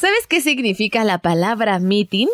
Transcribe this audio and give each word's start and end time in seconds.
¿Sabes 0.00 0.28
qué 0.28 0.40
significa 0.40 1.02
la 1.02 1.18
palabra 1.18 1.80
meeting? 1.80 2.28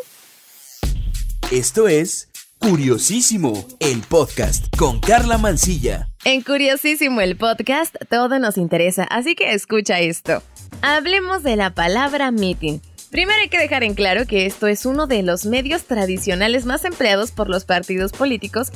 Esto 1.51 1.89
es 1.89 2.29
Curiosísimo, 2.59 3.67
el 3.81 4.03
podcast 4.03 4.67
con 4.77 5.01
Carla 5.01 5.39
Mancilla. 5.39 6.11
En 6.27 6.43
Curiosísimo, 6.43 7.23
el 7.23 7.39
podcast, 7.39 7.97
todo 8.11 8.39
nos 8.39 8.59
interesa, 8.59 9.05
así 9.05 9.35
que 9.35 9.55
escucha 9.55 10.01
esto. 10.01 10.43
Hablemos 10.83 11.43
de 11.43 11.57
la 11.57 11.71
palabra 11.71 12.31
meeting. 12.33 12.81
Primero 13.11 13.41
hay 13.41 13.49
que 13.49 13.59
dejar 13.59 13.83
en 13.83 13.95
claro 13.95 14.27
que 14.27 14.45
esto 14.45 14.67
es 14.67 14.85
uno 14.85 15.07
de 15.07 15.23
los 15.23 15.47
medios 15.47 15.85
tradicionales 15.85 16.67
más 16.67 16.85
empleados 16.85 17.33
por 17.33 17.49
los 17.49 17.65
partidos 17.65 18.13
políticos, 18.13 18.73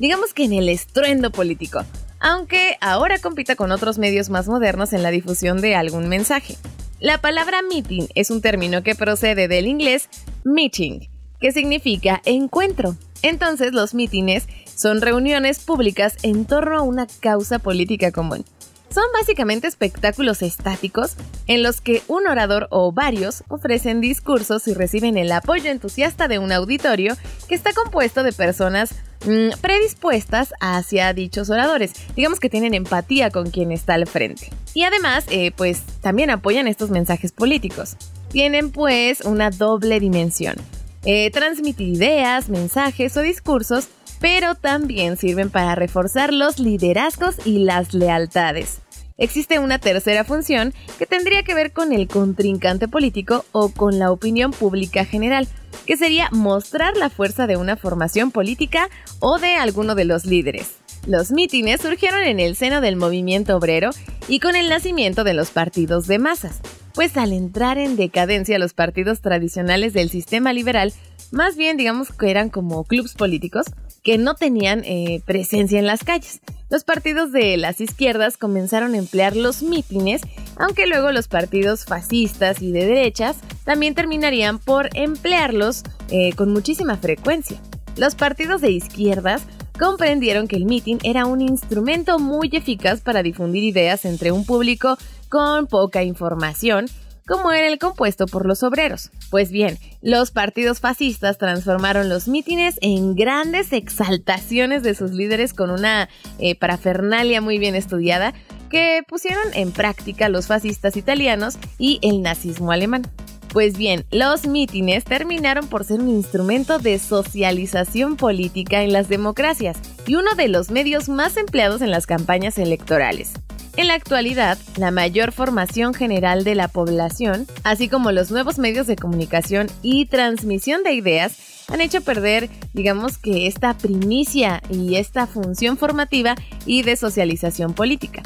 digamos 0.00 0.34
que 0.34 0.46
en 0.46 0.54
el 0.54 0.68
estruendo 0.68 1.30
político, 1.30 1.84
aunque 2.18 2.76
ahora 2.80 3.20
compita 3.20 3.54
con 3.54 3.70
otros 3.70 3.98
medios 3.98 4.30
más 4.30 4.48
modernos 4.48 4.92
en 4.92 5.04
la 5.04 5.12
difusión 5.12 5.60
de 5.60 5.76
algún 5.76 6.08
mensaje. 6.08 6.56
La 7.02 7.18
palabra 7.18 7.62
meeting 7.62 8.06
es 8.14 8.30
un 8.30 8.40
término 8.40 8.84
que 8.84 8.94
procede 8.94 9.48
del 9.48 9.66
inglés 9.66 10.08
meeting, 10.44 11.08
que 11.40 11.50
significa 11.50 12.22
encuentro. 12.24 12.94
Entonces 13.22 13.72
los 13.72 13.92
mítines 13.92 14.46
son 14.76 15.00
reuniones 15.00 15.58
públicas 15.58 16.14
en 16.22 16.44
torno 16.44 16.78
a 16.78 16.82
una 16.82 17.08
causa 17.18 17.58
política 17.58 18.12
común. 18.12 18.44
Son 18.88 19.02
básicamente 19.18 19.66
espectáculos 19.66 20.42
estáticos 20.42 21.16
en 21.48 21.64
los 21.64 21.80
que 21.80 22.04
un 22.06 22.28
orador 22.28 22.68
o 22.70 22.92
varios 22.92 23.42
ofrecen 23.48 24.00
discursos 24.00 24.68
y 24.68 24.74
reciben 24.74 25.18
el 25.18 25.32
apoyo 25.32 25.72
entusiasta 25.72 26.28
de 26.28 26.38
un 26.38 26.52
auditorio 26.52 27.16
que 27.48 27.56
está 27.56 27.72
compuesto 27.72 28.22
de 28.22 28.32
personas 28.32 28.94
mm, 29.26 29.60
predispuestas 29.60 30.54
hacia 30.60 31.12
dichos 31.14 31.50
oradores. 31.50 31.94
Digamos 32.14 32.38
que 32.38 32.48
tienen 32.48 32.74
empatía 32.74 33.30
con 33.32 33.50
quien 33.50 33.72
está 33.72 33.94
al 33.94 34.06
frente. 34.06 34.50
Y 34.74 34.84
además, 34.84 35.24
eh, 35.30 35.52
pues 35.56 35.82
también 36.00 36.30
apoyan 36.30 36.68
estos 36.68 36.90
mensajes 36.90 37.32
políticos. 37.32 37.96
Tienen 38.30 38.70
pues 38.70 39.20
una 39.20 39.50
doble 39.50 40.00
dimensión. 40.00 40.56
Eh, 41.04 41.30
transmitir 41.30 41.88
ideas, 41.88 42.48
mensajes 42.48 43.16
o 43.16 43.20
discursos 43.20 43.88
pero 44.22 44.54
también 44.54 45.16
sirven 45.16 45.50
para 45.50 45.74
reforzar 45.74 46.32
los 46.32 46.60
liderazgos 46.60 47.44
y 47.44 47.58
las 47.64 47.92
lealtades. 47.92 48.78
Existe 49.18 49.58
una 49.58 49.78
tercera 49.78 50.24
función 50.24 50.72
que 50.98 51.06
tendría 51.06 51.42
que 51.42 51.54
ver 51.54 51.72
con 51.72 51.92
el 51.92 52.06
contrincante 52.06 52.86
político 52.86 53.44
o 53.50 53.70
con 53.70 53.98
la 53.98 54.12
opinión 54.12 54.52
pública 54.52 55.04
general, 55.04 55.48
que 55.86 55.96
sería 55.96 56.28
mostrar 56.30 56.96
la 56.96 57.10
fuerza 57.10 57.48
de 57.48 57.56
una 57.56 57.76
formación 57.76 58.30
política 58.30 58.88
o 59.18 59.38
de 59.38 59.56
alguno 59.56 59.96
de 59.96 60.04
los 60.04 60.24
líderes. 60.24 60.81
Los 61.06 61.32
mítines 61.32 61.80
surgieron 61.80 62.22
en 62.22 62.38
el 62.38 62.54
seno 62.54 62.80
del 62.80 62.94
movimiento 62.94 63.56
obrero 63.56 63.90
y 64.28 64.38
con 64.38 64.54
el 64.54 64.68
nacimiento 64.68 65.24
de 65.24 65.34
los 65.34 65.50
partidos 65.50 66.06
de 66.06 66.20
masas, 66.20 66.60
pues 66.94 67.16
al 67.16 67.32
entrar 67.32 67.76
en 67.76 67.96
decadencia 67.96 68.58
los 68.60 68.72
partidos 68.72 69.20
tradicionales 69.20 69.94
del 69.94 70.10
sistema 70.10 70.52
liberal, 70.52 70.92
más 71.32 71.56
bien 71.56 71.76
digamos 71.76 72.12
que 72.12 72.30
eran 72.30 72.50
como 72.50 72.84
clubes 72.84 73.14
políticos, 73.14 73.66
que 74.04 74.16
no 74.16 74.34
tenían 74.34 74.82
eh, 74.84 75.22
presencia 75.24 75.80
en 75.80 75.86
las 75.86 76.04
calles. 76.04 76.40
Los 76.70 76.84
partidos 76.84 77.32
de 77.32 77.56
las 77.56 77.80
izquierdas 77.80 78.36
comenzaron 78.36 78.94
a 78.94 78.98
emplear 78.98 79.34
los 79.34 79.62
mítines, 79.62 80.22
aunque 80.56 80.86
luego 80.86 81.10
los 81.10 81.26
partidos 81.26 81.84
fascistas 81.84 82.62
y 82.62 82.70
de 82.70 82.86
derechas 82.86 83.38
también 83.64 83.94
terminarían 83.94 84.58
por 84.58 84.88
emplearlos 84.94 85.82
eh, 86.10 86.32
con 86.34 86.52
muchísima 86.52 86.96
frecuencia. 86.96 87.60
Los 87.96 88.14
partidos 88.14 88.60
de 88.60 88.70
izquierdas 88.70 89.42
comprendieron 89.82 90.46
que 90.46 90.54
el 90.54 90.64
mitin 90.64 91.00
era 91.02 91.26
un 91.26 91.40
instrumento 91.40 92.20
muy 92.20 92.48
eficaz 92.52 93.00
para 93.00 93.24
difundir 93.24 93.64
ideas 93.64 94.04
entre 94.04 94.30
un 94.30 94.46
público 94.46 94.96
con 95.28 95.66
poca 95.66 96.04
información 96.04 96.86
como 97.26 97.50
era 97.50 97.66
el 97.66 97.80
compuesto 97.80 98.26
por 98.26 98.46
los 98.46 98.62
obreros. 98.62 99.10
Pues 99.30 99.50
bien, 99.50 99.78
los 100.00 100.30
partidos 100.30 100.78
fascistas 100.78 101.36
transformaron 101.36 102.08
los 102.08 102.28
mítines 102.28 102.76
en 102.80 103.16
grandes 103.16 103.72
exaltaciones 103.72 104.84
de 104.84 104.94
sus 104.94 105.10
líderes 105.10 105.52
con 105.52 105.70
una 105.70 106.08
eh, 106.38 106.54
parafernalia 106.54 107.40
muy 107.40 107.58
bien 107.58 107.74
estudiada 107.74 108.34
que 108.70 109.02
pusieron 109.08 109.42
en 109.54 109.72
práctica 109.72 110.28
los 110.28 110.46
fascistas 110.46 110.96
italianos 110.96 111.58
y 111.76 111.98
el 112.02 112.22
nazismo 112.22 112.70
alemán. 112.70 113.02
Pues 113.52 113.76
bien, 113.76 114.06
los 114.10 114.46
mítines 114.46 115.04
terminaron 115.04 115.68
por 115.68 115.84
ser 115.84 116.00
un 116.00 116.08
instrumento 116.08 116.78
de 116.78 116.98
socialización 116.98 118.16
política 118.16 118.82
en 118.82 118.94
las 118.94 119.10
democracias 119.10 119.76
y 120.06 120.14
uno 120.14 120.34
de 120.34 120.48
los 120.48 120.70
medios 120.70 121.10
más 121.10 121.36
empleados 121.36 121.82
en 121.82 121.90
las 121.90 122.06
campañas 122.06 122.56
electorales. 122.56 123.34
En 123.76 123.88
la 123.88 123.94
actualidad, 123.94 124.56
la 124.76 124.90
mayor 124.90 125.32
formación 125.32 125.92
general 125.92 126.44
de 126.44 126.54
la 126.54 126.68
población, 126.68 127.46
así 127.62 127.88
como 127.88 128.10
los 128.10 128.30
nuevos 128.30 128.58
medios 128.58 128.86
de 128.86 128.96
comunicación 128.96 129.66
y 129.82 130.06
transmisión 130.06 130.82
de 130.82 130.94
ideas, 130.94 131.36
han 131.68 131.82
hecho 131.82 132.00
perder, 132.00 132.48
digamos 132.72 133.18
que 133.18 133.46
esta 133.46 133.76
primicia 133.76 134.62
y 134.70 134.96
esta 134.96 135.26
función 135.26 135.76
formativa 135.76 136.36
y 136.64 136.82
de 136.82 136.96
socialización 136.96 137.74
política. 137.74 138.22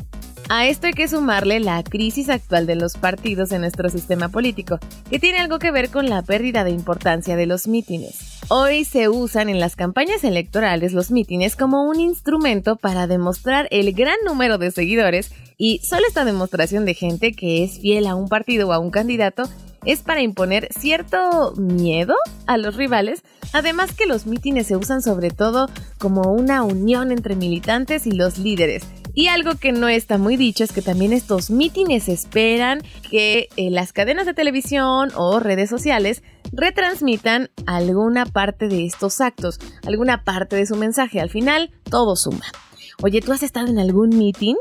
A 0.49 0.69
esto 0.69 0.87
hay 0.87 0.93
que 0.93 1.09
sumarle 1.09 1.59
la 1.59 1.83
crisis 1.83 2.29
actual 2.29 2.67
de 2.67 2.77
los 2.77 2.97
partidos 2.97 3.51
en 3.51 3.63
nuestro 3.63 3.91
sistema 3.91 4.29
político, 4.29 4.79
que 5.11 5.19
tiene 5.19 5.39
algo 5.39 5.59
que 5.59 5.73
ver 5.73 5.91
con 5.91 6.09
la 6.09 6.23
pérdida 6.23 6.63
de 6.63 6.71
importancia 6.71 7.35
de 7.35 7.47
los 7.47 7.67
mítines. 7.67 8.39
Hoy 8.47 8.85
se 8.85 9.09
usan 9.09 9.49
en 9.49 9.59
las 9.59 9.75
campañas 9.75 10.23
electorales 10.23 10.93
los 10.93 11.11
mítines 11.11 11.57
como 11.57 11.83
un 11.83 11.99
instrumento 11.99 12.77
para 12.77 13.09
demostrar 13.09 13.67
el 13.73 13.93
gran 13.93 14.19
número 14.25 14.57
de 14.57 14.71
seguidores 14.71 15.33
y 15.59 15.81
solo 15.81 16.07
esta 16.07 16.25
demostración 16.25 16.85
de 16.85 16.95
gente 16.95 17.33
que 17.33 17.65
es 17.65 17.81
fiel 17.81 18.07
a 18.07 18.15
un 18.15 18.29
partido 18.29 18.69
o 18.69 18.73
a 18.73 18.79
un 18.79 18.93
candidato 18.93 19.49
es 19.85 20.03
para 20.03 20.23
imponer 20.23 20.69
cierto 20.73 21.55
miedo 21.57 22.15
a 22.47 22.57
los 22.57 22.77
rivales, 22.77 23.25
además 23.53 23.93
que 23.93 24.07
los 24.07 24.27
mítines 24.27 24.69
se 24.69 24.77
usan 24.77 25.03
sobre 25.03 25.31
todo 25.31 25.69
como 25.99 26.33
una 26.33 26.63
unión 26.63 27.11
entre 27.11 27.35
militantes 27.35 28.07
y 28.07 28.13
los 28.13 28.39
líderes, 28.39 28.85
y 29.17 29.29
algo 29.29 29.55
que 29.55 29.73
no 29.73 29.89
está 29.89 30.19
muy 30.19 30.37
dicho 30.37 30.63
es 30.63 30.73
que 30.73 30.83
también 30.83 31.15
estos 31.15 31.49
mítines 31.49 32.07
esperan 32.07 32.83
que 33.11 33.49
eh, 33.57 33.71
las 33.71 33.95
cadenas 33.95 34.27
de 34.27 34.35
televisión 34.35 35.11
o 35.17 35.41
redes 35.41 35.71
sociales 35.71 36.23
retransmitan 36.53 37.49
alguna 37.65 38.27
parte 38.27 38.69
de 38.69 38.85
estos 38.85 39.23
actos, 39.23 39.59
alguna 39.87 40.23
parte 40.23 40.55
de 40.55 40.67
su 40.67 40.77
mensaje. 40.77 41.19
Al 41.19 41.31
final, 41.31 41.71
todo 41.91 42.15
suma. 42.15 42.45
Oye, 43.03 43.23
¿tú 43.23 43.33
has 43.33 43.43
estado 43.43 43.69
en 43.69 43.79
algún 43.79 44.11
meeting? 44.11 44.57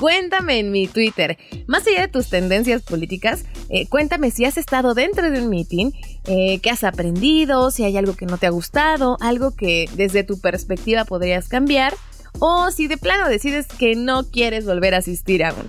Cuéntame 0.00 0.58
en 0.58 0.72
mi 0.72 0.86
Twitter. 0.86 1.36
Más 1.66 1.86
allá 1.86 2.00
de 2.00 2.08
tus 2.08 2.30
tendencias 2.30 2.82
políticas, 2.82 3.44
eh, 3.68 3.88
cuéntame 3.88 4.30
si 4.30 4.46
has 4.46 4.56
estado 4.56 4.94
dentro 4.94 5.30
de 5.30 5.42
un 5.42 5.50
meeting, 5.50 5.90
eh, 6.24 6.60
qué 6.60 6.70
has 6.70 6.82
aprendido, 6.82 7.70
si 7.70 7.84
hay 7.84 7.98
algo 7.98 8.14
que 8.14 8.24
no 8.24 8.38
te 8.38 8.46
ha 8.46 8.50
gustado, 8.50 9.18
algo 9.20 9.54
que 9.54 9.86
desde 9.96 10.24
tu 10.24 10.40
perspectiva 10.40 11.04
podrías 11.04 11.48
cambiar 11.48 11.94
o 12.40 12.70
si 12.70 12.86
de 12.88 12.96
plano 12.96 13.28
decides 13.28 13.66
que 13.66 13.96
no 13.96 14.24
quieres 14.30 14.66
volver 14.66 14.94
a 14.94 14.98
asistir 14.98 15.44
a 15.44 15.52
uno. 15.52 15.68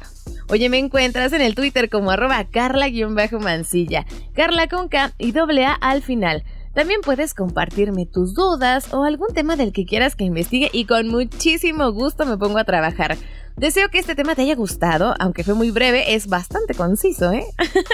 Oye, 0.50 0.70
me 0.70 0.80
encuentras 0.80 1.32
en 1.34 1.42
el 1.42 1.54
Twitter 1.54 1.90
como 1.90 2.10
arroba 2.10 2.44
carla-mancilla, 2.44 4.06
carla 4.34 4.68
con 4.68 4.90
K 4.90 5.14
y 5.20 5.32
doble 5.32 5.66
A 5.66 5.74
al 5.74 6.02
final. 6.02 6.44
También 6.74 7.02
puedes 7.02 7.34
compartirme 7.34 8.06
tus 8.06 8.34
dudas 8.34 8.94
o 8.94 9.04
algún 9.04 9.34
tema 9.34 9.56
del 9.56 9.74
que 9.74 9.86
quieras 9.86 10.16
que 10.16 10.24
investigue 10.24 10.70
y 10.72 10.86
con 10.86 11.08
muchísimo 11.08 11.92
gusto 11.92 12.26
me 12.26 12.38
pongo 12.38 12.58
a 12.58 12.64
trabajar. 12.64 13.18
Deseo 13.58 13.90
que 13.90 14.00
este 14.00 14.16
tema 14.16 14.36
te 14.36 14.44
haya 14.44 14.56
gustado, 14.56 15.14
aunque 15.20 15.44
fue 15.44 15.54
muy 15.54 15.72
breve, 15.72 16.16
es 16.16 16.28
bastante 16.28 16.76
conciso, 16.76 17.34
¿eh? 17.34 17.44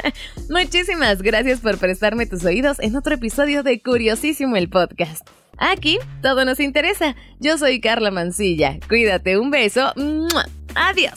Muchísimas 0.50 1.22
gracias 1.24 1.60
por 1.60 1.80
prestarme 1.80 2.28
tus 2.28 2.46
oídos 2.46 2.80
en 2.80 2.96
otro 2.96 3.16
episodio 3.16 3.64
de 3.64 3.82
Curiosísimo 3.82 4.58
el 4.58 4.70
Podcast. 4.70 5.28
Aquí 5.58 6.00
todo 6.22 6.46
nos 6.46 6.60
interesa. 6.60 7.16
Yo 7.40 7.58
soy 7.58 7.80
Carla 7.80 8.12
Mancilla. 8.12 8.78
Cuídate, 8.88 9.38
un 9.38 9.52
beso. 9.52 9.94
Adiós. 10.76 11.14